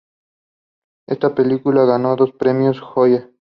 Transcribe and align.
Esta 1.07 1.35
película 1.35 1.85
ganó 1.85 2.15
dos 2.15 2.31
premios 2.31 2.81
Goya. 2.81 3.29